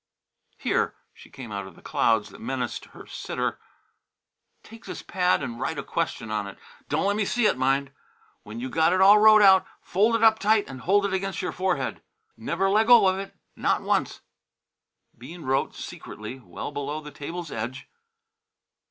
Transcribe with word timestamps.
"Here" 0.57 0.95
she 1.13 1.29
came 1.29 1.51
out 1.51 1.67
of 1.67 1.75
the 1.75 1.81
clouds 1.83 2.29
that 2.29 2.41
menaced 2.41 2.85
her 2.85 3.05
sitter 3.05 3.59
"take 4.63 4.85
this 4.85 5.03
pad 5.03 5.43
an' 5.43 5.59
write 5.59 5.77
a 5.77 5.83
question 5.83 6.31
on 6.31 6.47
it. 6.47 6.57
Don't 6.89 7.05
lemme 7.05 7.23
see 7.23 7.45
it, 7.45 7.55
mind! 7.55 7.91
When 8.41 8.59
you 8.59 8.67
got 8.67 8.93
it 8.93 8.99
all 9.01 9.19
wrote 9.19 9.43
out, 9.43 9.63
fold 9.79 10.15
it 10.15 10.23
up 10.23 10.39
tight 10.39 10.67
an' 10.67 10.79
hold 10.79 11.05
it 11.05 11.13
against 11.13 11.43
your 11.43 11.51
forehead. 11.51 12.01
Never 12.35 12.67
leggo 12.67 13.05
of 13.07 13.19
it, 13.19 13.35
not 13.55 13.83
once!" 13.83 14.21
Bean 15.15 15.43
wrote, 15.43 15.75
secretly, 15.75 16.39
well 16.39 16.71
below 16.71 16.99
the 17.01 17.11
table's 17.11 17.51
edge. 17.51 17.87